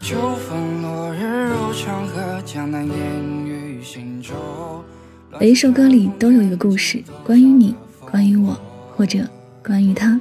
[0.00, 4.32] 秋风落日如长河，江南烟雨行舟。
[5.38, 7.74] 每一首歌里都有一个故事，关于你，
[8.10, 8.58] 关于我，
[8.96, 9.18] 或者
[9.62, 10.18] 关于他。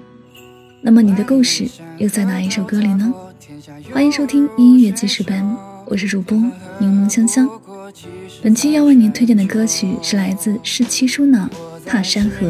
[0.81, 1.65] 那么你的故事
[1.97, 3.13] 又在哪一首歌里呢？
[3.93, 5.55] 欢迎收听音乐记事本，
[5.85, 6.37] 我是主播
[6.77, 7.49] 柠檬香香。
[8.43, 11.37] 本期要为您推荐的歌曲是来自十七叔的
[11.85, 12.47] 《踏山河》。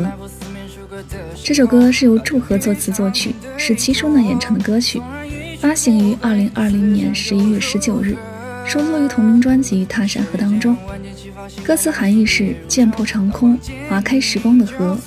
[1.43, 5.00] 这首歌是由祝贺作词作曲，十七叔呢演唱的歌曲，
[5.60, 8.15] 发行于二零二零年十一月十九日，
[8.65, 10.75] 收录于同名专辑《踏山河》当中。
[11.65, 14.98] 歌词含义是：剑破长空，划开时光的河，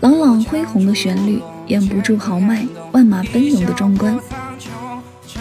[0.00, 4.18] 朗朗恢宏的旋律掩不住豪迈，万马奔涌的壮观。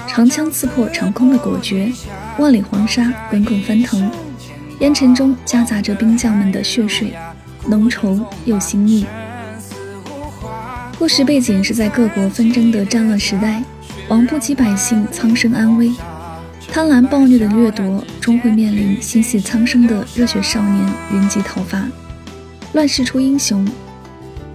[0.05, 1.89] 长枪刺破长空的果决，
[2.38, 4.11] 万里黄沙滚滚翻腾，
[4.80, 7.13] 烟尘中夹杂着兵将们的血水，
[7.66, 9.05] 浓稠又新腻。
[10.97, 13.63] 故事背景是在各国纷争的战乱时代，
[14.09, 15.94] 亡不及百姓苍生安危，
[16.72, 21.88] 贪婪暴虐的掠夺终会面临心系苍生的热血少年云集讨伐。
[22.73, 23.67] 乱世出英雄，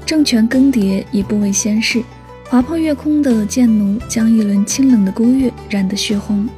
[0.05, 2.03] 政权更迭已不为先事。
[2.49, 6.49] 划破月空的剑弩，将一轮清冷的孤月染得血红，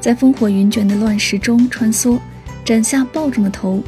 [0.00, 2.18] 在烽火云卷的乱世中穿梭，
[2.64, 3.80] 斩下暴众的头。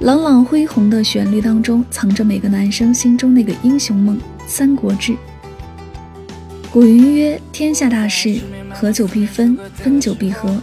[0.00, 4.16] 朗朗恢宏的旋律当中，藏着每个男生心中那个英雄梦。
[4.46, 5.12] 《三国志》
[6.70, 8.40] 古云曰：“天下大事，
[8.74, 10.60] 合久必分，分久必合。”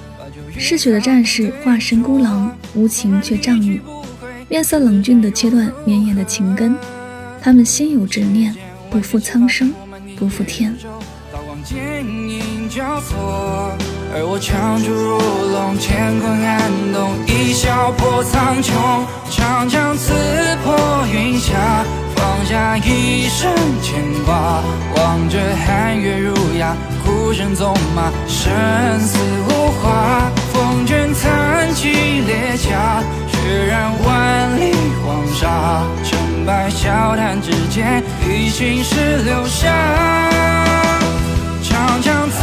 [0.58, 3.82] 嗜血的战士化身孤狼，无情却仗义，
[4.48, 6.76] 面色冷峻的切断绵延的情根。
[7.42, 8.56] 他们心有执念。
[8.88, 9.74] 不负苍生，
[10.16, 10.74] 不负天。
[11.34, 13.76] 刀光剑影交错，
[14.14, 15.18] 而我枪出如
[15.52, 18.72] 龙，乾坤撼动，一笑破苍穹。
[19.30, 20.14] 长枪刺
[20.64, 21.75] 破云霞，
[22.46, 23.52] 下一生
[23.82, 24.62] 牵挂。
[24.96, 29.18] 望着寒月如牙，孤身纵马，生死
[29.50, 30.32] 无话。
[30.54, 34.74] 风卷残骑裂甲，血染万里
[35.04, 35.84] 黄沙。
[36.04, 39.70] 成败笑谈之间，一心是留下。
[41.64, 42.38] 长枪刺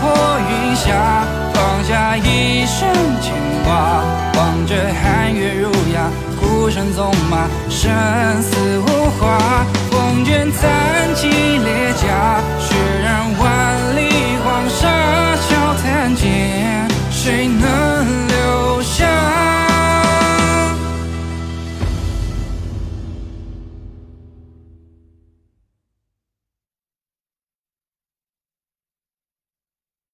[0.00, 0.10] 破
[0.48, 2.88] 云霞，放下一生
[3.20, 3.34] 牵
[3.64, 4.02] 挂。
[4.38, 6.08] 望着寒月如牙，
[6.40, 7.90] 孤身纵马，生
[8.40, 8.89] 死无
[9.20, 9.79] 话。